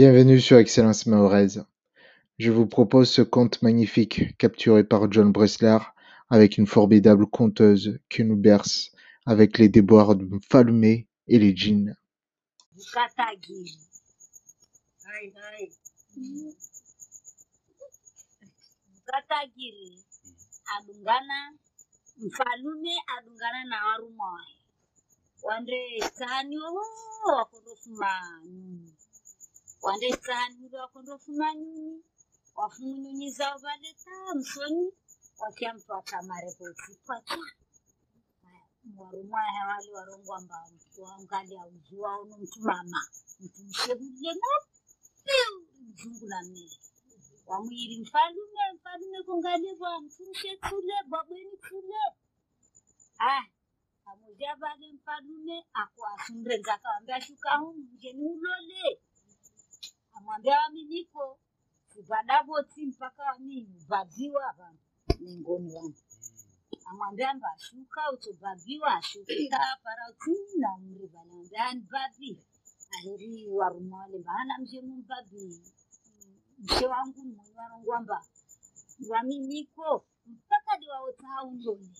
[0.00, 1.58] Bienvenue sur Excellence Mahorez.
[2.38, 5.78] Je vous propose ce conte magnifique capturé par John Bressler
[6.30, 8.92] avec une formidable conteuse qui nous berce
[9.26, 11.96] avec les déboires de Falumé et les djinns.
[29.82, 32.02] Sahani oho wakondofuma nyunyi
[32.56, 34.92] wakondofuma nyunyi zao valeta msoni
[35.38, 37.38] wakia mtu atamarepoti pacha
[38.96, 40.56] warumwa hewali warongwa mba
[41.02, 43.00] wangalia uji wao mtu mama
[43.40, 46.78] mtu mshehule mopiu mzungu na mili
[47.46, 51.94] wamwiri mfalume mfalume kungalie bwa mtumshe tule bwabweni tule
[53.18, 53.44] ah
[54.04, 59.00] pamoja vale mfalume akuasumrenza akawambia shuka humu mjeni ulole
[60.28, 61.38] amwambia waminiko
[61.98, 64.82] ivadavoti mpaka wamini vadziwa vantu
[65.20, 66.02] ningoni vantu
[66.84, 72.44] amwambia mbashuka utobhabhiwa ashukika parautini na umri vanambia anibhabhi
[72.98, 75.62] aheri warume wale maana mshe mumbhabhi
[76.58, 78.26] mshe wangu mwenye warongwamba
[79.08, 81.92] waminiko mpaka diwaotaaundoni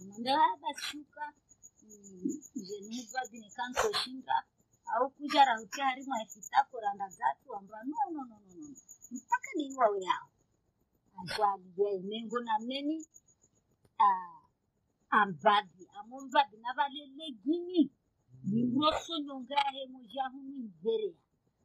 [0.00, 1.32] amwambia bashuka
[2.54, 4.44] mshe mumbhabhi nikansoshinga
[4.86, 8.76] au kuja rauti hari mwaifitako randa zatu amba no no no no no.
[9.10, 10.28] Mpaka diiwawe yao
[11.22, 13.06] azwalia imengo namneni
[15.10, 15.88] ambadhi.
[15.98, 17.90] Amombadhi navalelegini
[18.44, 21.14] nimroso nyongahe mojahunu iverea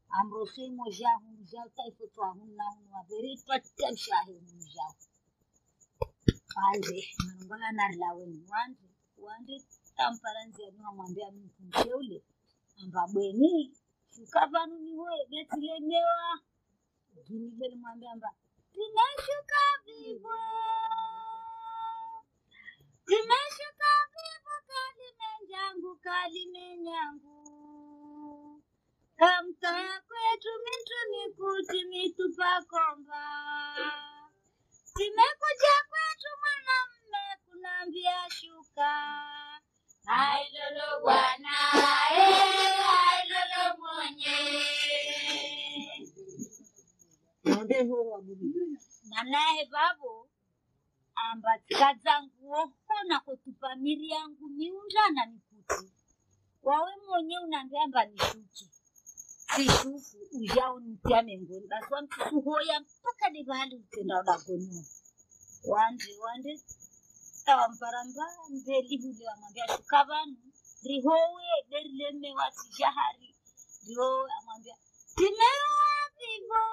[0.10, 4.34] amroso imojahunu jau taifotwahunu nahunu wavere twatamshahe
[4.76, 4.96] jahu
[6.56, 8.86] wande marongona narilaweni wande.
[9.18, 9.64] Wande
[9.96, 12.24] tamparanziani wamwambia mtu msheule
[12.82, 13.54] amba bweni
[14.16, 16.40] shuka vanu niwe betilemewa
[17.26, 18.30] gini belimwambia amba
[18.74, 20.38] tinashuka vivo.
[23.08, 27.38] Timeshuka vivo kalimenjangu kalimenyangu
[29.20, 33.24] kamtaa kwetu mitu mikuti mitupa komba.
[34.96, 38.92] Timekuja kwetu mwanamme kunambia shuka
[49.10, 50.30] nanaye babo
[51.16, 51.52] amba
[52.24, 55.92] nguoko na kutupa miri yangu miunda na mikuti
[56.64, 58.70] wawe mwenye unambiamba nishuki
[59.56, 61.68] sishuku ujao nitia mengoni.
[61.68, 64.84] Basi wamtukuhoya mpaka divali utenda udagoniwa
[65.64, 66.60] wande wande
[67.50, 70.36] tawamparaŋba mbe lihulewa mwambia shukavanu
[70.90, 73.30] rihowe derilemewa tijahari
[73.88, 74.76] rihowe amwambia
[75.18, 76.64] timewavivo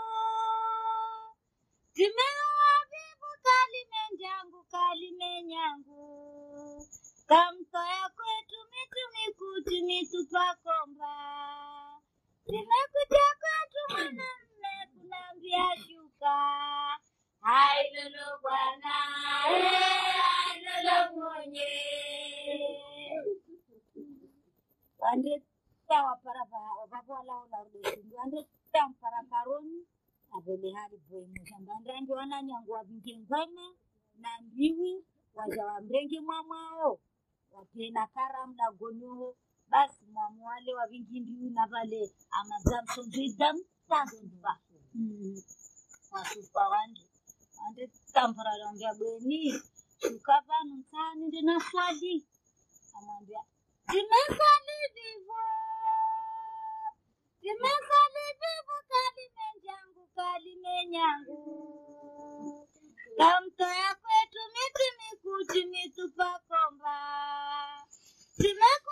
[42.96, 43.56] amadzamsondoidam
[43.88, 44.52] tazondiva
[46.12, 47.00] wasupa wande
[47.58, 49.62] wande tamparalambia bweni
[50.00, 52.26] shuka panu mtaani ndina swali
[52.94, 53.40] amwambia
[53.86, 55.36] timesali vivo
[57.40, 61.38] timesali vivo kalimenjangu kalimenyangu
[63.16, 66.96] kamtoya kwetu miti mikuti mitupakomba
[68.36, 68.85] timekuja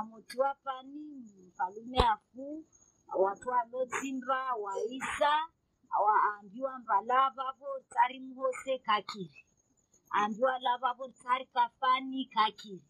[0.00, 2.64] amutiwa pani mfalume afu
[3.16, 5.32] watu walotsimba waisa
[6.04, 9.44] waambiwa mbalavavo tsari muhose kakiri.
[10.10, 12.82] Ambiwa lavavo tsari kafani kakiri.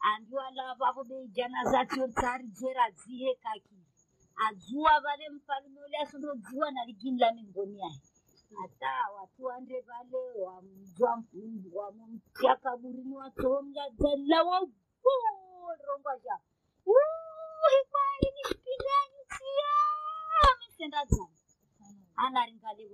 [0.00, 3.84] Ambiwa lavavo beijana zatio tsari jera dzihe kakiri.
[4.48, 8.00] Adziwa vale mfalume ule asondodziwa la mingoni yahe
[8.62, 11.22] hata watu wande vale wamjwa
[11.72, 13.16] wamumtia kaburini
[15.74, 16.40] watomjadzala
[16.86, 19.72] waurongwasha ikwari nipiganyisia
[20.78, 21.26] de
[22.16, 22.88] anaringale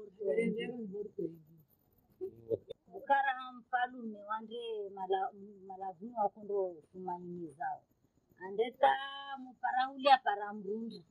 [2.92, 5.32] bukara mfalume wande mala-
[5.66, 7.82] malavuni wakundo fumanyimizao
[8.38, 8.92] andeta
[9.38, 11.02] muparahulia para mrundu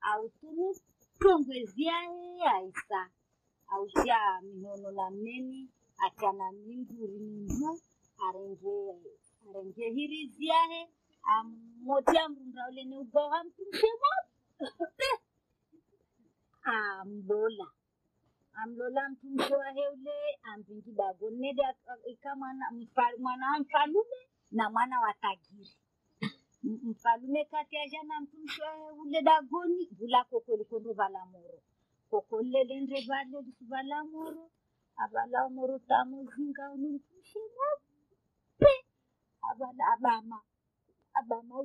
[0.00, 0.76] autunu
[1.18, 3.10] tongweziae aisa
[3.68, 5.68] ausha mihono na mneni
[5.98, 7.80] atana minduri mindu
[8.28, 9.00] arenge
[9.50, 10.88] arenge hiriziahe
[11.24, 11.36] ఆ
[11.88, 14.12] మోటి అమృతరావులు నువ్వు బాగుంటుందేమో
[16.64, 17.64] आंबोला
[18.56, 20.16] आंबोला आमथुमखिवा हेवले
[20.52, 21.50] आमपिंकी दागोनने
[22.12, 22.66] एका मना
[23.26, 24.18] मना mfalume
[24.52, 25.68] na mwana wa tajiri
[26.90, 31.58] mfalume kati ajana amthumkhia heule dagoni vula kokoli kondo vala moro
[32.10, 33.38] kokolle lendre vale
[33.72, 34.44] vala moro
[34.96, 38.72] avala moro tamozinga unumthumkhie mope
[39.42, 40.40] avala abama
[41.20, 41.64] abama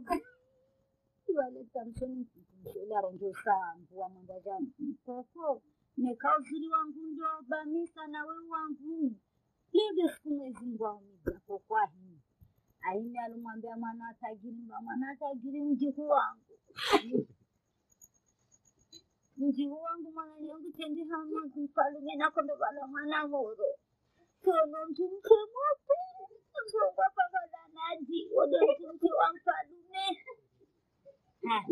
[1.25, 4.59] zi wale tamshoni mtumshe ule aronjo saa mvua mwandaja
[5.05, 5.61] koko
[5.97, 9.15] nekauziri wangu ndio bamisa na we wangu.
[9.73, 12.21] Lede siku mwezi ngwaumiza kokwa hini
[12.81, 16.55] aini alimwambia mwana atagiri mba mwana atagiri mjihu wangu.
[19.37, 23.65] Mjihu wangu mwana yangu tendi hamazi mfalume nakondo bala mwana moro
[24.43, 25.33] tono mtumke
[26.65, 27.05] mzongwa
[27.85, 30.07] haji wadon uang pak dune
[31.45, 31.63] nah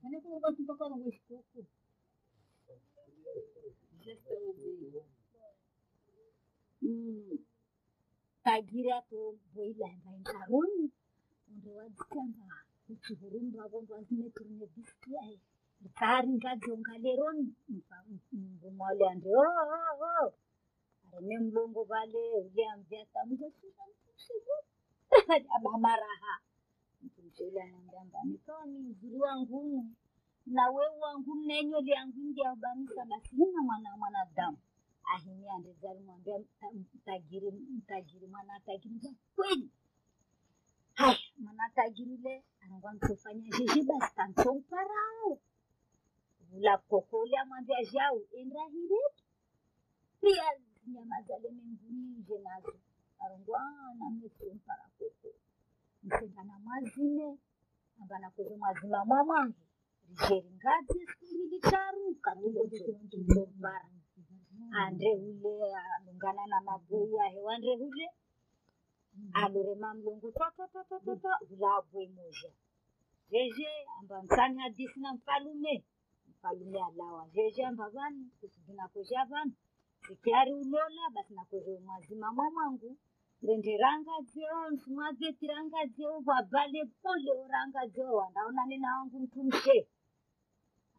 [0.00, 1.60] mana kau kau sumpah kau wis kuku
[6.80, 7.36] hmm
[8.46, 10.72] tagira tu boilah main karun
[11.50, 15.38] untuk wajikan pak Kuchurun bagon wazine turne diski ay.
[15.98, 17.38] Karin ka jonga leron.
[18.60, 19.30] Bumali andre.
[19.30, 20.28] Oh, oh.
[21.12, 23.82] Areme mlongo vale uliambia tamujasika
[25.56, 26.40] abamaraha
[27.02, 29.86] mtumshauri ananiambia nikawa ni mzuri wangu
[30.46, 32.20] na we wangu nenyo lyangu
[33.08, 34.58] basi hina mwana mwanadamu
[35.14, 39.70] ahini andezali mwambia mta- mtagiri mtajiri mwana atajiri za kweli?
[40.94, 45.38] Haya mwana atajiri le anangwa mtofanya jeje basi tantomparao
[46.50, 49.24] vula koko ule amwambia jau enda hiretu
[50.20, 50.44] pia
[50.94, 52.74] nyama zale menguni nje nazo.
[53.18, 55.28] Arongwana namesompara koko.
[56.02, 57.38] Msenga na mwazime
[58.00, 59.52] amba nakoze mwazima mwa
[60.08, 62.16] rijeri ngazi siku mbili taru
[64.72, 68.06] andre ule alungana na maboi ahewa andre ule.
[69.32, 72.50] Alorema mlungu twatwatwatwatwa ulabwe moja.
[73.30, 73.68] Jeje
[73.98, 75.84] amba msani hadisi na mfalume
[76.28, 77.28] mfalume alawa.
[77.34, 79.52] Jeje amba vanu kusivinakosha vanu
[80.06, 82.96] sikiari ulola basi nakoze mwazima mwa mwangu.
[83.42, 89.88] Rende rangadzeo msumwadzeti rangadzeo vabale pole orangadzeo wandaonane nawangu mtumshe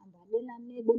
[0.01, 0.93] ambadena mnebe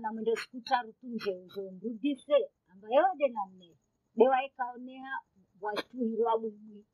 [0.00, 2.36] namwende sikutaru tunje amba
[2.72, 3.76] ambayo de namne
[4.16, 5.14] dewaikaoneha
[5.60, 6.84] watuhirwa bwibwi.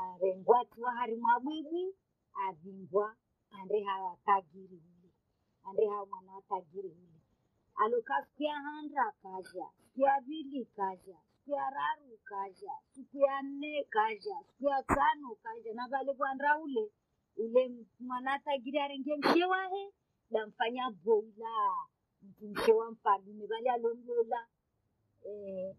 [0.00, 1.94] Arengwatiwa hari mwabwibwi
[2.48, 3.16] avimbwa.
[3.50, 5.10] Ande hawatagiri hule
[5.64, 7.09] ande hawa mwana watagiri hule
[7.74, 13.42] aluka siku ya handra kaja siku ya vili kaja siku ya raru kaja siku ya
[13.42, 15.74] nne kaja siku ya tano kaja.
[15.74, 16.90] Na vale bwandra ule
[17.36, 19.92] ule mwana atagiri arenge mshe wahe
[20.30, 21.54] damfanya boila
[22.22, 24.46] mtumshe wa mfalume vale alomlola
[25.24, 25.76] eh,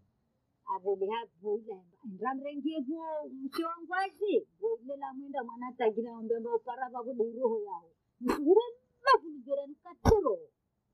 [0.76, 1.82] aveleha boila.
[2.04, 8.62] Ndramrengevo mshe wangu aje boile lamwenda mwana atagira ombemba upara vakude roho yawo mshure
[9.04, 9.66] mavulugera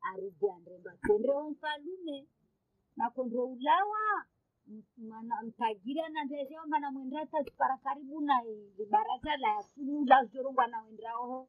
[0.01, 0.47] arudi
[1.07, 2.27] kondro mfalume
[2.97, 4.25] nakondro ulawa
[4.69, 5.43] M- mwana
[6.67, 8.43] mana mwendra tazipara karibu na
[8.79, 11.49] libaraza la sulula zorongwa nawenderaoho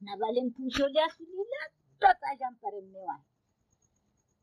[0.00, 3.22] na vale mtumsholia la tatasha mpare mme wae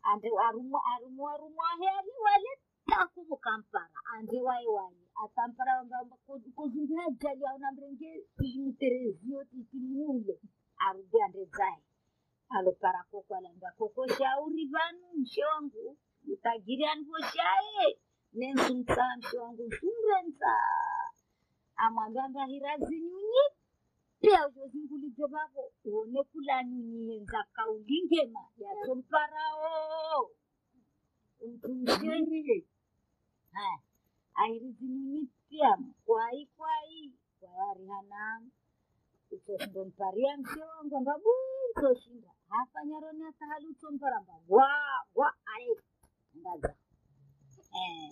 [0.01, 2.49] ande arumwa arumwa arumu ahe ali wale
[2.85, 6.17] taku mukampara ande waiwai akampara wangamba
[6.55, 8.25] kozungu ajali aona mrenge
[8.57, 10.39] mterezio titiliule
[10.77, 11.83] arudi ande dzai
[12.49, 15.97] alopara koko anaenda koko shauri vanu mshongu.
[16.33, 17.97] Utagiri anivoshaye
[18.33, 20.55] nenzumtsa mshe wangu zumrenza
[21.75, 23.43] amwambamba hira zinyunyi.
[24.21, 30.29] Pia uzozingulidze vavo uone kulanyunyienza kaulingema yatomparao
[31.47, 32.67] mtumsheni
[33.51, 33.79] haya
[34.35, 37.13] airizinyunyi pia kwai kwai.
[37.39, 38.41] Kwayarihana
[39.31, 41.29] utosindoniparia mshe wangu ambabu
[41.69, 44.69] utoshinda hafanyaroni asahali utomparamba gwa
[45.13, 45.71] gwa ae
[46.33, 46.75] ndaza
[47.79, 48.11] eh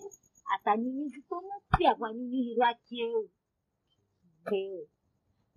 [0.54, 1.54] akanyunyizikomo
[1.98, 3.30] kwanyunyihirwa cheu
[4.48, 4.88] keu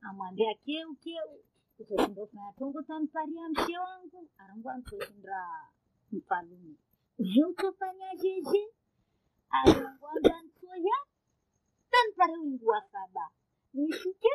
[0.08, 1.32] amwambia keu keu
[1.80, 4.30] utosindofanya tongo tamparia mshe wangu.
[4.38, 5.42] Arangwa ntosindra
[6.12, 6.76] mfalume.
[7.20, 7.44] Je
[8.22, 8.64] jeje
[9.50, 10.98] arangwanga ntoya
[11.92, 13.26] tanpare wingu wa saba.
[13.74, 14.30] Nishuke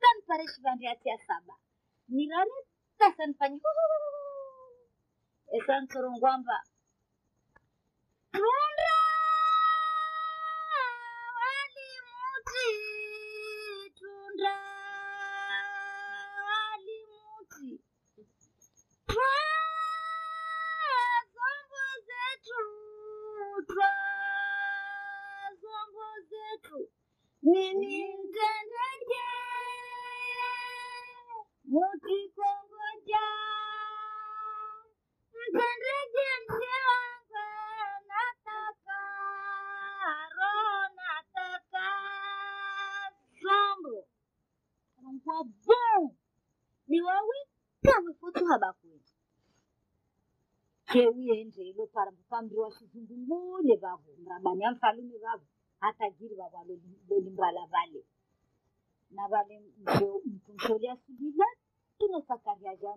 [0.00, 1.54] tanpare shivandia ya saba.
[2.08, 2.58] Nilale
[2.98, 3.60] tasanfanya
[5.56, 6.56] esansorongwamba
[8.32, 8.94] tunda
[11.38, 12.68] walimuti
[13.98, 14.54] tunda.
[16.48, 17.70] Walimuti
[19.06, 19.34] twa
[21.34, 22.62] zombo zetu.
[23.68, 23.92] Twa
[25.62, 26.78] zombo zetu.
[27.42, 29.26] Nini mtendeje
[31.64, 32.16] muti
[51.62, 51.86] ilo
[52.28, 55.46] pambiriwa chizungungule vavo mrabani ya mfalume vavo
[55.80, 58.04] hata jiri vavo alolimbala vale
[59.10, 59.60] na vale
[60.24, 61.44] mtumsholia sudila
[61.98, 62.96] tunosakaria jao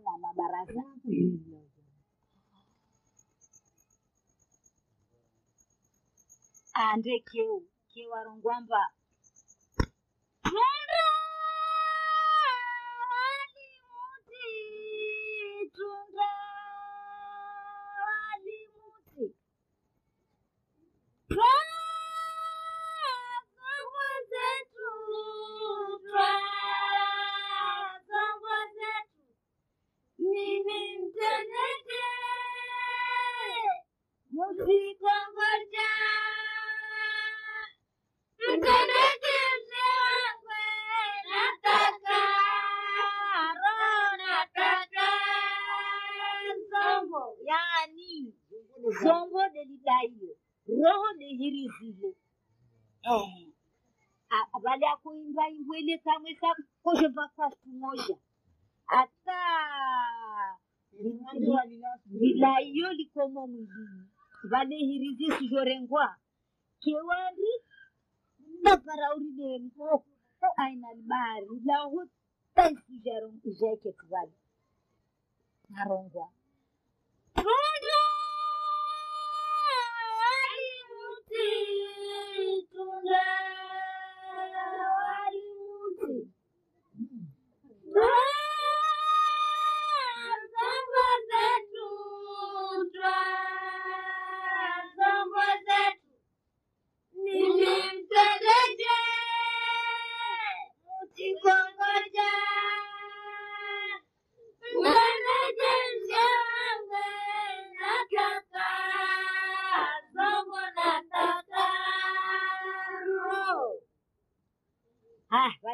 [6.74, 8.82] ande keu keu arongwamba
[10.44, 11.06] tunda
[13.12, 14.50] walimuti
[15.75, 16.32] tunda
[50.08, 50.36] delidaiyo
[50.67, 52.15] roho dehirizile
[53.03, 53.48] eh
[54.29, 58.17] A- baada ya kuimba imbo ile kamwe kakoshe mpaka siku moja.
[58.86, 59.39] Hata
[62.05, 64.08] lilaiyo likomo mwilini.
[64.43, 64.75] Vale
[65.38, 66.15] sizhorengwa
[66.79, 67.51] kewari
[68.63, 70.05] naparauride mpo
[70.58, 72.10] aina libari lahu
[72.55, 73.91] taisijaro ijake
[75.70, 76.31] narongwa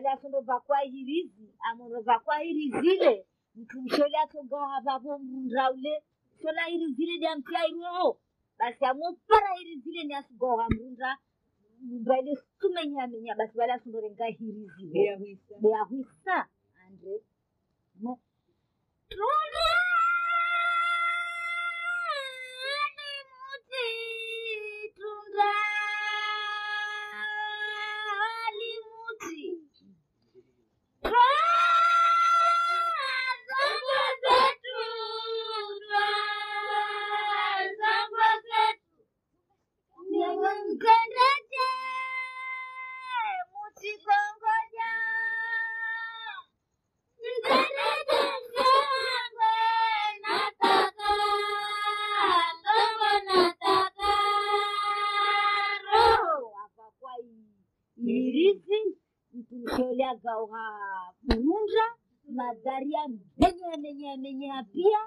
[0.02, 3.26] balafu ndobva kwairizi amo ndobva kwairizile
[3.56, 6.04] mtumsholi atogaavapo mrundraule
[6.42, 8.20] sonairizile diamtiairoho
[8.60, 11.18] basi amoparairizile niasigoha mrundra
[11.82, 16.48] mbaile sumenyamenya basi balafu ndorengahiriziwe beahwisa
[16.86, 17.16] andre.
[19.10, 19.67] Trone
[60.08, 61.86] mtumsholea gauha murunda
[62.30, 65.00] madharia menya menye menya pia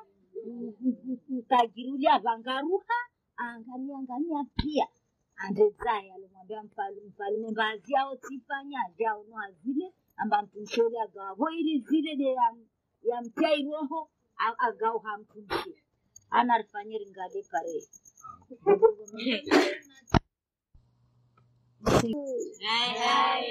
[1.28, 2.94] mkagirulia vangaruha
[3.36, 4.88] angamia angamia pia.
[5.36, 8.78] Andedzaya alimwambia mfalume mfalume mbazi yao tifanya
[9.24, 12.54] noa zile amba mtumsholea gawa ili zile de ya,
[13.02, 15.82] ya mtai roho a- agauha mtumshe
[16.30, 17.82] anarifanyiri ngade pare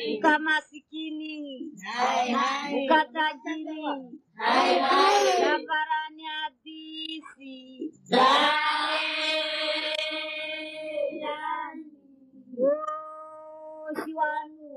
[0.06, 1.72] buka masikini,
[2.72, 3.82] buka tajiri,
[5.42, 7.90] gambarannya hadisi.
[12.60, 14.70] Oh, siwanu.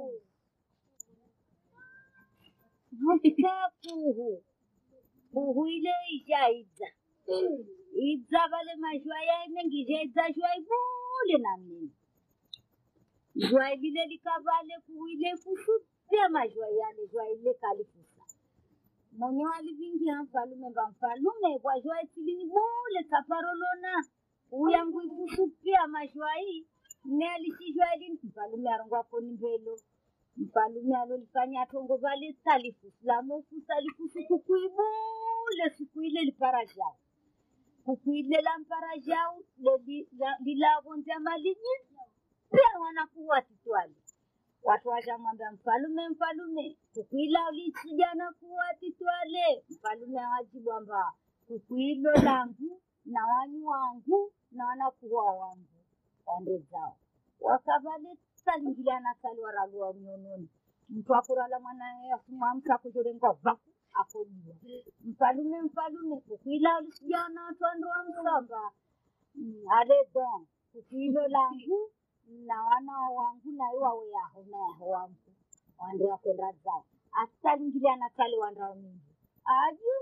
[2.93, 4.43] Buka puhu,
[5.33, 6.89] puhu ile isha idza.
[7.95, 11.91] Idza bale mashwaya imengisha idza shwai bule na mimi.
[13.35, 15.79] Jwa ili le li kavale kou ile fouchou,
[16.11, 18.27] pema jwa yale, jwa ile kali fouchou.
[19.13, 24.05] Mwenye wali vingi anfalume vanfalume, kwa jwa itilini mule kaparolona,
[24.51, 26.67] uyangu ifouchou pema jwa hii,
[27.05, 29.79] ne alishi jwa ili mfalume arongwa koni mbelo.
[30.37, 36.95] Mfalume alolifanya atongo vale salifusu, la mofu salifusu kukuibule siku ile liparajau.
[37.85, 39.45] Kuku ile la mparajau,
[40.45, 41.92] lilavo njama linyinti.
[42.81, 43.95] Wanakuwa titwali
[44.63, 47.47] watu washamwambia mfalume mfalume kukwila
[48.15, 51.13] na kuwa titwale mfalume awajibu amba
[51.77, 55.67] hilo langu na wanyu wangu na wanakuwa wangu
[56.27, 56.97] wande zao.
[57.41, 60.49] Wakavale salingiliana sali waragua mnyononi
[60.89, 64.55] mtu akurala mwanae akumwamka kujorenga vaku akojua.
[65.05, 68.33] Mfalume mfalume kukwila ulisijana watu wandoa msamba.
[68.37, 68.73] Amba
[69.79, 70.47] ale don
[70.91, 71.91] hilo langu
[72.29, 75.17] na wana wangu naye wawe yaho nayaho wangu.
[75.79, 76.85] Wande wakwenda zao.
[77.13, 79.01] Asalingilia na kale wandao mingi.
[79.45, 79.95] Aju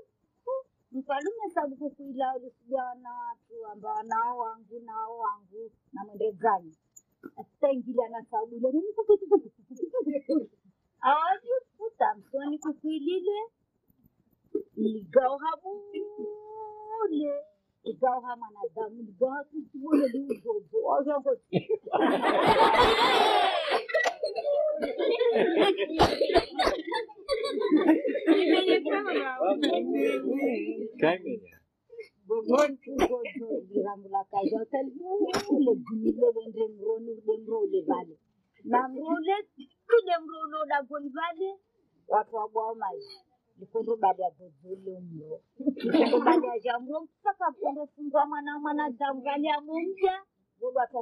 [0.93, 6.31] mfalume sabu kukuila ulisija wana watu ambao nao wangu nao wangu na mwende
[17.89, 21.59] Igaw ha manadamu, igaw ha kouti mwene di ou jojo, ojo kouti.
[31.01, 31.53] Kay menye?
[32.29, 38.15] Bon ki gojo di ramula kaja, tel mwou le gilile ven remronu, remro le vale.
[38.71, 41.51] Na mrole, tu remronu da gol vale,
[42.09, 43.17] watu wabwa maji.
[43.61, 50.23] Likondo bada gozule mro likondo baada ya jamro mpaka pondo fungwa mwana mwana damgali mumja
[50.61, 50.97] vodo watu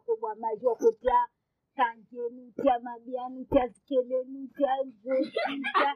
[0.00, 1.26] kubwa maji wakopya
[1.76, 5.30] kangeni tia mabiani tia zikeleni tia nzoti
[5.74, 5.94] tia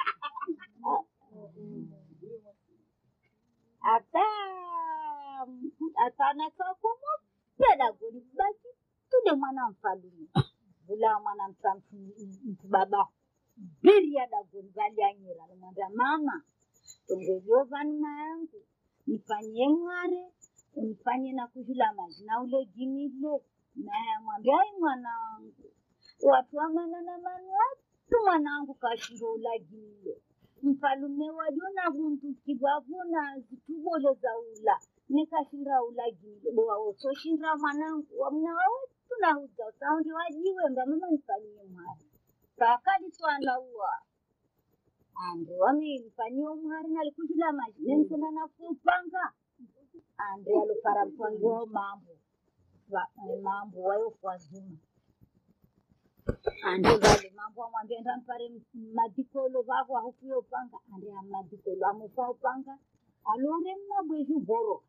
[3.94, 4.24] ata
[6.06, 7.10] atanakakomo
[7.58, 8.68] pedagoni basi
[9.10, 10.28] tude mwana mfalume
[10.86, 11.96] vula mwana mtamtu
[12.44, 13.08] mtu baba
[13.82, 16.42] biria dagoni valianyira limwambia mama
[17.06, 18.60] tongeliova numa yangu.
[19.06, 20.32] Nifanyie mware
[20.76, 22.24] unifanye na kuhila maji.
[22.24, 23.40] Na ule ginile
[23.76, 25.64] naye amwambia ai mwanangu
[26.22, 30.22] watu wamana na manatu mwanangu kashindo ulaginile
[30.62, 34.78] mfalume wajona bunduki vavona zitubole za ula.
[35.08, 42.04] Nikashinda ulagile dewaososhinda mwanangu wamna wawetu nahuza saundi wajiwe mba mama nifanyie mwari
[42.58, 43.92] kakadi twandauwa
[45.14, 49.32] ande wamemfanyia umwari nalikujula maji nemsena nafupanga
[50.16, 52.16] ande alopara mpangiwo mambo.
[52.88, 54.76] Va- eh, mambo wayofwa zuma
[56.62, 62.78] ande vale mambo amwambia enda mpare m- madikolo vavo ahupuyo upanga ande amadikolo amufa upanga
[63.24, 64.84] alore mmabwezhi bhoro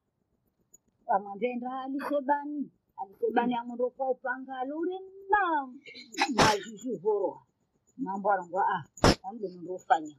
[1.08, 4.58] amwambia enda alisebani alishebani amundofa upanga.
[4.60, 5.74] Alore mna
[6.36, 7.42] mazhizhi bhoro
[8.04, 8.84] mambora ngo ah
[9.28, 10.16] ambe ndofanya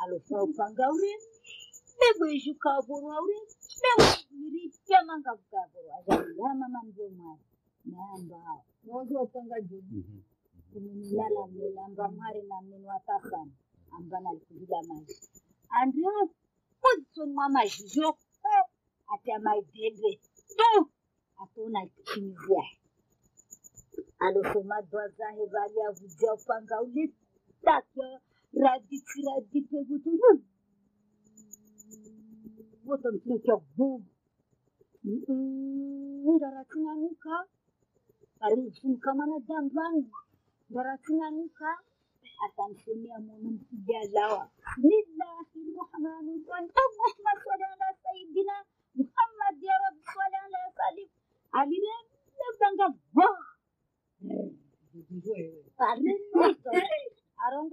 [0.00, 1.12] alofa upangauri
[1.98, 3.38] begweju kaburu auri
[3.82, 7.44] begwiri yamanga kaburu ajanga mama ndiye mwari
[7.90, 8.38] namba
[8.86, 10.14] wozo upanga jodi mm-hmm.
[10.14, 10.72] mm-hmm.
[10.72, 13.52] kuminilala mlamba mwari na minu atasana
[13.96, 15.16] ambana alikuvila maji
[15.78, 16.12] andyo
[16.80, 18.08] pozisoni mwa mazhizho
[19.12, 20.12] ati amaidhedhe
[20.58, 20.70] to
[21.42, 22.64] atona ikikimizia
[24.24, 27.04] alôfômadoazaha evaly avodia fangao le
[27.64, 28.08] taky
[28.62, 30.30] raha di tsy raha di pegotonio
[32.86, 34.02] ohatany tiatia bobo
[36.34, 37.34] nda raha tsy nanoka
[38.44, 40.02] ary mivonoka manadambany
[40.70, 41.70] nda raha tsy nanoka
[42.44, 44.44] atanfone amono mitily alawa
[44.90, 48.56] lillahi rahmani rahim allahuma sali ala sayidina
[48.98, 51.10] muhammad ya rabbi sali ala salif
[51.58, 52.06] alireny
[52.38, 53.47] levangavoa
[55.78, 56.18] Pardon?
[57.46, 57.70] Arong!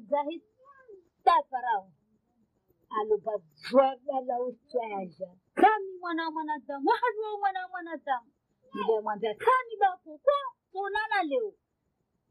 [0.00, 0.42] Jinyandezai
[1.24, 1.90] tafarao
[4.26, 8.26] la uswaja kami mwana wa mwanadamu wahadwa mwana wa mwanadamu.
[8.74, 10.32] Nilimwambia kani bapo ko
[10.72, 11.52] tunana leo.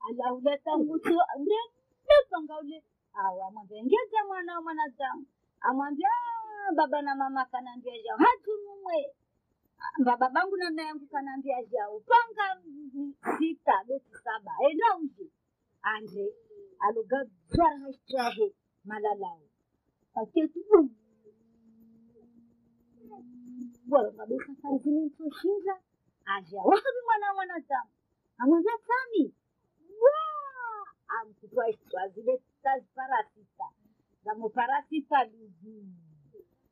[0.09, 2.83] Alauleta mtu mrepanga ule.
[3.13, 5.25] Awamwambia ngeza mwana wa mwanadamu.
[5.61, 9.15] Amwambia "Ah, baba na mama kanaambia jao hatumumwe
[10.05, 12.61] baba bangu na mama yangu kanaambia jao upanga
[13.37, 15.31] sita beti saba enda uje.
[15.81, 16.33] Ande
[16.79, 19.41] alugavwara hashahe malalao
[23.85, 25.79] bora kabisa kazini mtoshinda
[26.25, 27.89] aja wapi mwana wa mwanadamu
[28.37, 29.33] amwambia tami
[30.01, 30.87] wa
[31.21, 33.65] amkutoa ishwa zile taziparasita
[34.23, 35.85] zamuparasita lugu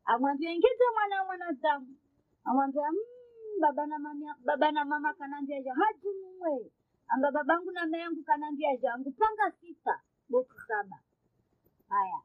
[0.06, 1.96] amwambia ingeze mwana wa mwanadamu
[2.44, 3.60] amwambia "Mm,
[4.46, 5.13] baba na mama
[5.62, 6.72] ja haji mumwe
[7.10, 11.00] amba babangu na mama yangu kanaambia jangu panga sita boku saba.
[11.89, 12.22] Haya.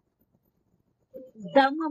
[1.54, 1.90] Zamwa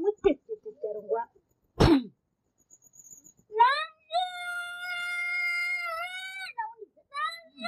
[6.58, 7.68] nauliza nanje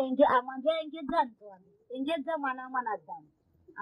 [0.00, 3.28] Enge amwambia engedza ntwani engedza mwana wa mwanadamu.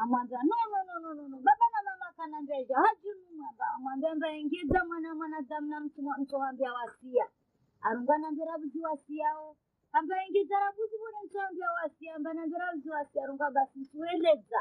[0.00, 2.76] Amwambia no no no no no no baba na mama kanambia hivyo.
[3.36, 7.26] Mwamba, amwambia mba engedza mwana mwanadamu na mtu mtoambia wasia.
[7.80, 9.56] Arunga nambia rabuzi wasiao
[9.92, 12.14] amba engedza rabuzi mtu mtoambia wasia.
[12.14, 13.22] Amba na ndira buzi wasia.
[13.24, 14.60] Arunga basi mtueleza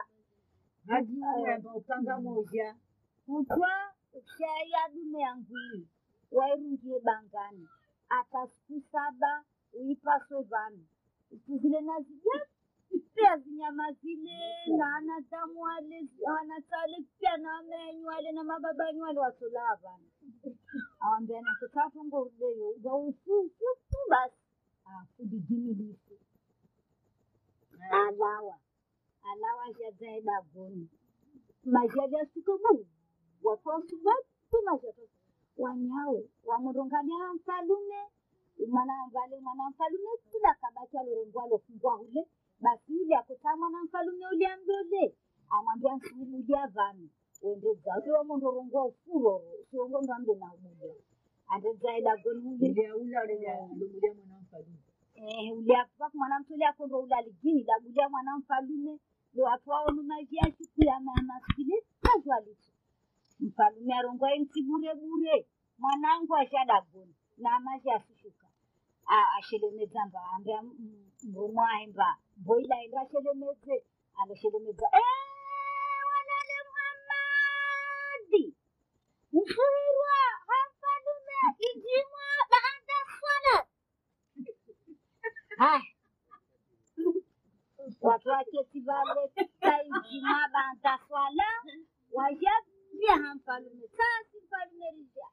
[0.87, 2.75] hajiuamba upanga moja.
[3.25, 3.69] Kutwa
[4.37, 5.87] shaya dume yangu hii
[6.35, 7.67] wairungie bangani.
[8.09, 9.43] Ata siku saba
[9.73, 10.85] uipaswe vanu.
[11.47, 12.47] Zile nazija
[13.13, 14.37] pia zinyama zile
[14.77, 16.07] na anadamu wale
[16.41, 20.09] anatale pia na wamenyu wale na mababanyu wale watolaa vanu.
[20.99, 24.35] Awambia nakutatungorudeyo waufufufu basi.
[24.85, 26.19] Afudigimilifu
[27.91, 28.59] alawa.
[29.31, 30.89] Alawa jazae dagoni
[31.65, 32.85] majali sukubu
[33.43, 35.09] watosu batu majatosu
[35.57, 37.95] wanyawe wamurungamia mfalume
[38.67, 42.27] mwana vale mwana mfalume kila kabati alorengwa alofungwa ule
[42.59, 45.15] basi ule akutaa mwana mfalume ule ambole
[45.49, 47.09] amwambia nsuli ulia vanu
[47.41, 50.51] wendedza uti wamondorongwa ufuroro usirongo na
[51.47, 54.77] andedzae dagoni ule iliaula lumulia mwana mfalume
[55.15, 58.99] Eh, uliapa mwana mtole akondo ulaligini dabulia mwana mfalume
[59.33, 62.71] ndo watu waonu majia siku ya mama sikile kazwalicho
[63.39, 68.47] Mfalume arongwa emti bure bure, mwanangu ashada goni namazi akushuka
[69.37, 70.59] ashelemedza mbaambia
[71.23, 73.75] mbomwaimba mboila enda ashelemedze.
[74.21, 74.87] Anoshelemedza
[76.09, 78.45] walale muhammadi.
[79.33, 80.17] Mfuirwa
[80.47, 81.37] hamfalume
[81.69, 82.97] ijimwa baada
[88.29, 88.55] watu
[89.59, 90.47] taijima
[91.07, 91.47] swala.
[93.03, 95.25] Hamfalume sasi mfalume rija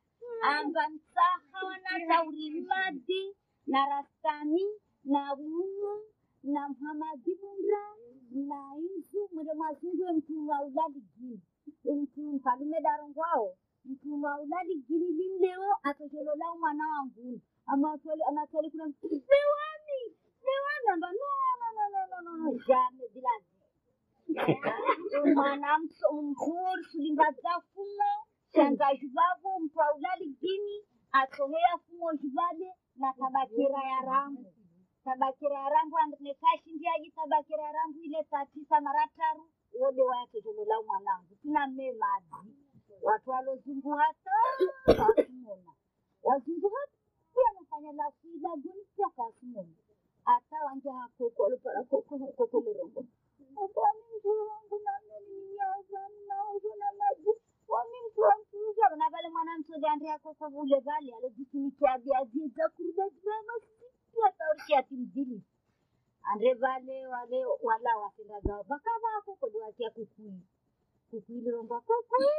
[0.42, 4.64] amba msaha wanatauri madi na rastani
[5.05, 6.01] na wunu
[6.42, 7.94] na mhamadi bunda
[8.31, 11.40] na izu mwende mwazungwe mtu wa ulali gini
[11.85, 15.77] mtu mfalume darongwao mtu wa ulali gini limleo
[16.59, 17.05] mwana wa
[17.66, 17.98] ama
[18.29, 23.52] anatole kuna bewani bewani amba no no jame bilazi
[25.35, 28.11] mwana mso- mzuri sulingadza fumo
[28.54, 34.44] shangazi vavo mtwa ulali gini atohea fumo zhivade na tabakira ya rambo
[35.04, 39.48] tabakira ya rambo nekashindiaji tabakira ya rambo ile tatisa mara taru
[39.80, 42.54] wode wayatozholola mwanangu tina mme madzi
[43.02, 44.30] watu walozunguhata
[44.87, 45.72] kasimona
[46.22, 46.92] wazunguhata
[47.35, 49.74] pia nafanya lafuida guni pia kasimona
[50.24, 51.58] hata wanja hakokolo
[58.97, 59.88] na vale mwana mtode
[60.49, 63.11] vule vale alozikinikia viaziza kuruda
[64.38, 65.43] taurikia ati mjini
[66.23, 70.41] andre vale wale wala watenda zao vakava kokodi wakia kukui
[71.81, 72.35] kukui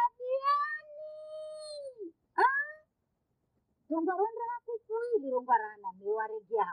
[0.00, 1.08] aviani
[2.36, 2.84] ah
[3.88, 4.14] tonga
[4.66, 6.64] kukui lirongwa rana mewaregia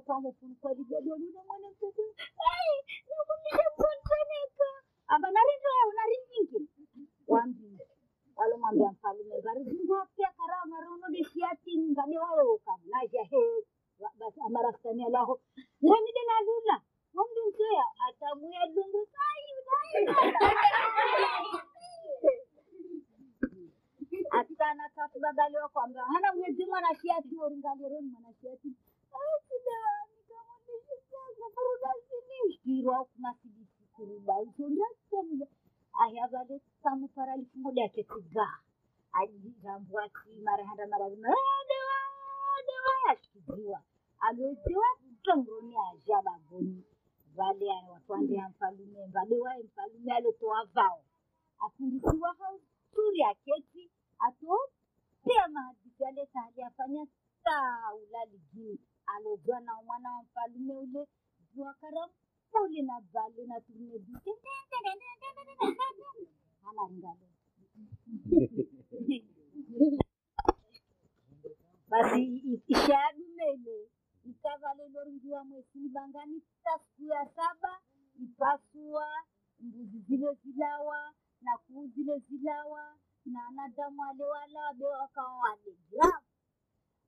[0.00, 2.02] kwa mufuniko ligodolune mwene mtoto.
[3.08, 4.68] Nakumisha mkontoneka
[5.08, 6.70] amba narinda unarinyingi
[7.28, 7.78] wambi.
[8.36, 13.64] Walomwambia mfalume varizingwa pia karao naronodeshiatini ngade wayoka naja he.
[13.98, 15.40] Wa- basi amarastani alaho.
[15.80, 16.82] Namide nalula
[17.48, 19.06] mtoya atamuya dungu.
[19.12, 19.44] Kai
[24.30, 28.68] atana katu babaliwa kwamba hana mwezi mwanashiati oringalieroni mwanashiati
[32.52, 33.06] shtirwa
[37.54, 38.48] moja yake tiga
[39.12, 41.28] ajirambwati marahanda maravima
[42.66, 43.82] dewa yashikiziwa
[44.20, 44.84] alioziwa
[45.22, 46.84] tongoroni aja bagoni
[47.34, 51.04] vale watwandea mfalume vadewaye mfalume alotoa vao
[51.58, 57.06] afundisiwa hauturi aketi atopea mahadisi ale tahali afanya
[57.44, 58.78] saa ulaligini
[59.18, 61.06] alojua na mwana wa mfalume ule
[62.82, 64.30] na bale na turume duke
[66.70, 67.28] anaringalo
[71.88, 73.88] basi i- ishadumele
[74.24, 77.80] ikavale loringiwa mwesini bangani ta siku ya saba
[78.22, 79.06] ipasua
[79.60, 85.38] mbuzi zile zilawa na kuu zile zilawa na anadamu wale wala wabe wakawa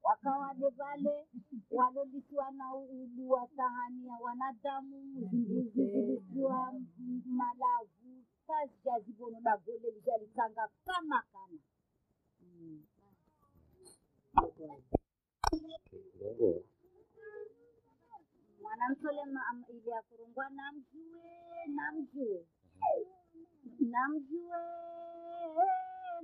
[0.03, 1.27] grafu wakawade vale
[1.71, 11.23] walolitiwa na ubu wa sahani ya wanadamu mbuzi zilitiwa kazi malavu sazijazibonoda gole lishalitanga kama
[11.33, 11.59] kana.
[18.63, 19.25] Mwanamtole
[19.69, 22.47] ili akurungwa namjue namjue.
[23.81, 24.59] Namjue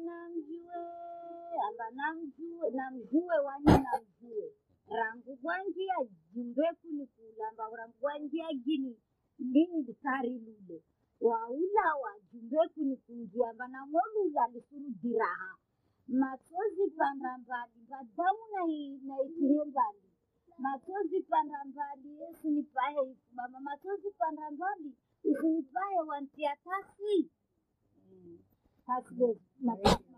[0.07, 1.16] namjue
[1.57, 4.53] namjue amba namjue namjue wani namjue.
[4.89, 5.95] Rangu gwanjia
[6.35, 8.97] jumbeku ni kulamba rangu gwanjia gini
[9.39, 10.83] ndini dikari lule.
[11.21, 15.57] Waula wa jumbeku ni kunjia amba namolula lisuru diraha.
[16.09, 20.03] Machozi panda mbali mbadamu na i- na ikihe mbali
[20.59, 23.61] machozi panda mbali usinipahe ifu mama.
[23.61, 27.31] Machozi panda mbali usinipae wantia tasi.
[28.13, 28.39] Mm.
[29.61, 30.16] mapanda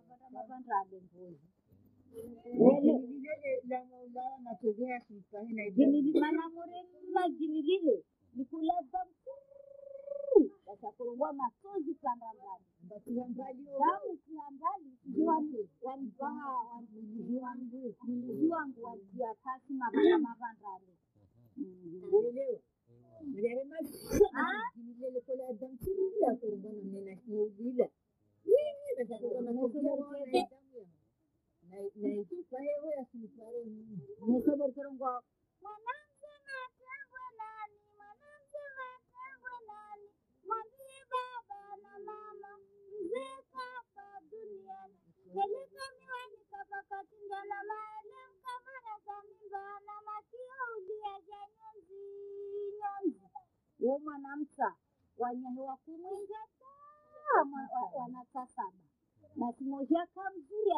[6.20, 12.64] manamurema jini lile nikulaza mkuu watakurungua machozi panda mbali
[13.64, 14.92] damu kia mbali
[15.82, 16.80] wanivaa
[18.08, 20.86] mlizi wangu watia tasi mapanda mapandale
[22.28, 22.60] elewa
[23.26, 23.76] Mjarema
[24.34, 24.78] Ah?
[27.58, 27.88] Yini
[33.10, 33.98] sinipare mimi.
[34.26, 35.22] Nikaberkerongwa
[35.62, 40.08] mwanamke matengwe nani, mwanamke matengwe nani,
[40.46, 42.50] mwambie baba na mama,
[43.00, 44.96] mzee kafa duniani,
[45.34, 45.84] peleka
[47.50, 51.32] na maele mkamara za mimba na makio nyonzi
[52.78, 53.24] nyonzi.
[53.80, 54.68] Wo mwanamsa
[55.18, 56.40] wanyahewa kumwinga
[57.42, 58.82] wanaka saba.
[59.36, 60.70] Na mzuri kamzuri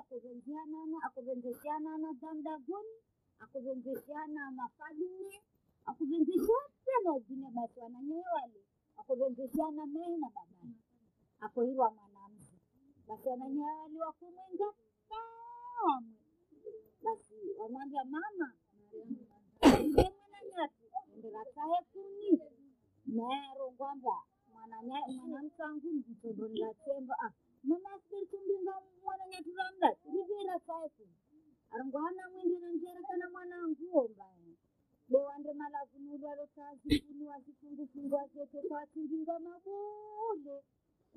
[1.07, 2.97] akuvenzeshanana damdagoni
[3.41, 5.43] akuvenzeshana mafalume
[5.87, 8.61] akuvenzeshana zine basi wananyewe wale
[8.97, 10.77] akuvenzeshana mei na babani
[11.41, 12.53] akohirwa mwanamzi
[13.09, 14.69] basi wananyewe wale wakumwenga
[15.09, 16.15] kamwe
[17.03, 18.53] basi wamwambia mama
[19.65, 20.85] nge mwananyatu
[21.17, 22.41] ndirakahe kuni.
[23.07, 24.17] Naerongwamba
[24.79, 27.33] mwanamsangu mtondonila temba ah
[27.65, 31.15] mamasikirikumbinga mwananyaturamda rivira kahe kuni
[31.71, 34.55] arongwa hana mwendera njera kana mwananguo mbaya
[35.09, 40.63] bewande malavunulwalo tazivunua zifungufungua zete kwatinginga mabule.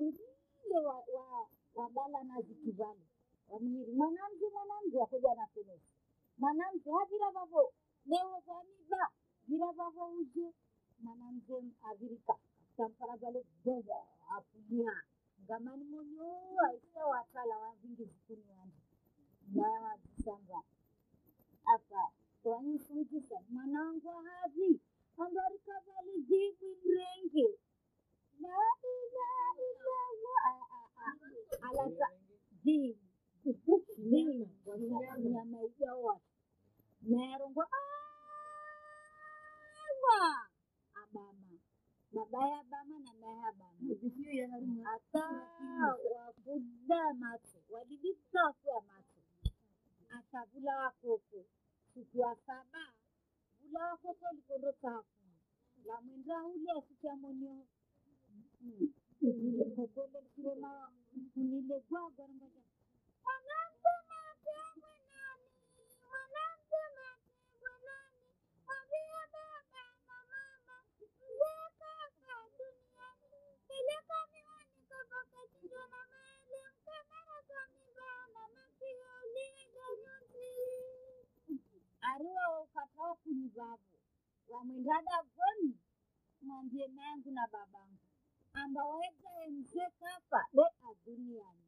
[0.02, 3.06] Ngile wa, wa, wabala na zitu vale
[3.50, 5.90] wamwiri mwanamzi mwanamzi wakoja na penesi
[6.38, 7.74] mwanamzi havira vavo.
[8.06, 9.10] Leo vamiba
[9.48, 10.54] vira vavo uje.
[11.00, 11.54] Mwanamzi
[11.92, 12.36] avirika
[12.78, 14.00] vale bova
[15.44, 16.30] ngamani munyu
[16.78, 18.78] isa watala wavingi zikuniwanda
[19.56, 20.60] naye wazisamba
[21.74, 22.02] apa
[22.44, 24.82] wanifundisa mwanangu ahavi
[25.18, 27.60] ambarika vale jibu mrenge.
[32.64, 34.54] Jibu
[35.30, 36.16] nyama ijawa
[37.02, 37.66] nerongwa
[41.02, 41.43] abama
[42.14, 43.96] babaya bama na meha bama.
[44.96, 45.26] Ata
[46.16, 47.14] wabuda
[48.70, 49.22] ya macho
[50.10, 51.46] ata vula wakoko
[51.94, 52.94] siku wa saba
[53.62, 55.08] vula wakoko likondo tafu
[55.86, 57.66] la mwenda ule asikia monio
[59.76, 60.92] kokole kirema
[61.34, 61.80] kunile
[63.24, 63.90] mwanamke
[84.64, 85.78] wamwendada goni
[86.42, 87.98] mwambie nangu na babangu
[88.54, 91.64] ambaweza emzee kafa le aduniani.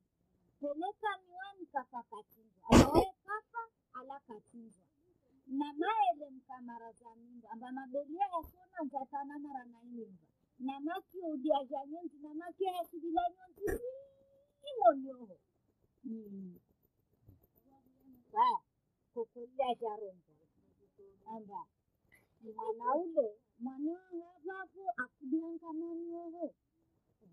[0.60, 3.60] Peleka miwani kafa katinza ambawaye kafa
[3.94, 4.84] ala kachinjwa
[5.48, 10.24] na maele mkamara za mimba amba mabelia yakona ntatana mara na mimba
[10.60, 13.82] na maki udiaja nyonzi na maki yasidila nyonzi
[18.34, 18.60] aya
[19.14, 20.34] kokolia jaronza
[21.36, 21.66] amba
[22.54, 23.28] mwana ule
[23.60, 26.54] mwana wavapo akudiangananyoho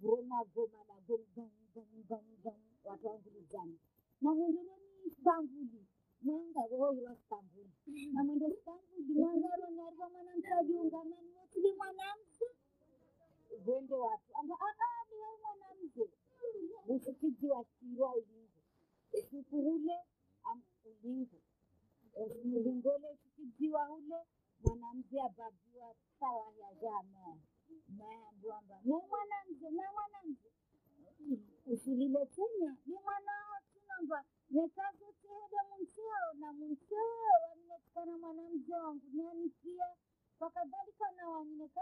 [0.01, 3.77] goma goma na gom gom watu wangulizana
[4.21, 4.73] na mwendele
[5.05, 5.87] ni stambuli
[6.23, 7.71] mwanga woiwa stambuli
[8.13, 10.33] na mwende stambuli mwangaro nyarwa mwana
[11.77, 12.45] mwanamzi
[13.65, 16.11] vende watu amba aa niwe mwanamke.
[16.89, 18.61] Usikiji wa kirwa ulingo.
[19.53, 19.97] Ule
[20.85, 21.37] ulingo.
[22.15, 24.17] Ulingole usikijiwa ule
[24.65, 27.37] mwanamke ababiwa sawa ya jamaa.
[27.99, 30.49] Naambiwamba ni mwanamke na mwanamke
[31.67, 39.87] usilile tena ni mwanao tunamba nekazoteede munseo na munseo waninetikana mwanamke wangu nanikia
[40.41, 41.81] wakadhalika na wanineka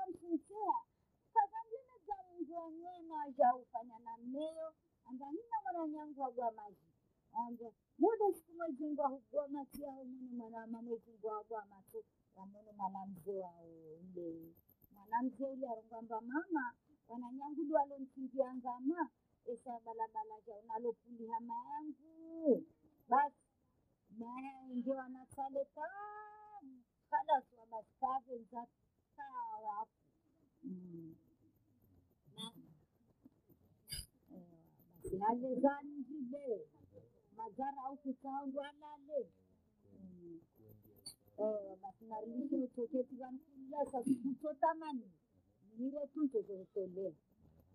[1.35, 6.87] kazangine za mungu wanyena wajaufanya na mneyo amba nina mwananyangu wagwa maji.
[7.33, 12.05] Amba muda siku mwezingwa hugwa matiao mwanama mwezingwa wagwa mato
[12.40, 13.64] wamune mwanamke wao
[14.00, 14.55] ule
[14.94, 16.74] mwanamke ule arongwamba mama
[17.09, 17.74] wananyangudu
[18.55, 19.11] ngama
[19.53, 20.55] esa balabala ja
[21.33, 21.59] hama
[23.09, 23.37] basi
[24.18, 28.66] maya inge wanasale tamu kada suwa masave nza
[29.16, 30.00] tawafu
[30.62, 31.14] Mm.
[34.35, 34.44] Eh,
[35.03, 36.68] basi hale zanjile
[37.37, 38.61] mazara au kukaangu
[41.38, 41.73] alale Mm.
[41.73, 45.11] Eh, basi narudisha utoketi vankulia sasikutotamani
[45.79, 47.12] nire tu ntozotolea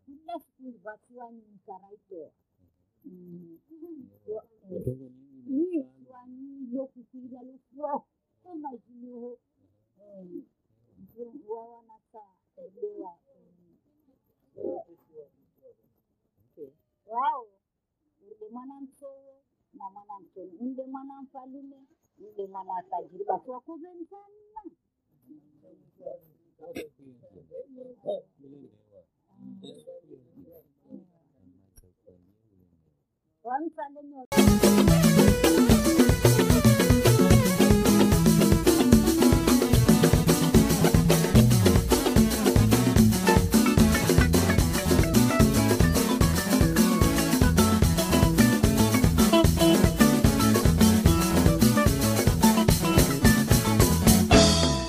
[0.05, 2.31] kila siku vasiwani mkaraitoa
[4.25, 4.43] sana.
[6.73, 8.05] lokukuila lokuwa
[11.47, 12.19] wawanasa
[12.57, 13.17] elewa
[17.05, 17.47] wao
[18.21, 21.85] ule mwana msowo na mwana mtoni ule mwana mfalume
[22.19, 24.35] ule mwana tajiri sana wakuvenzana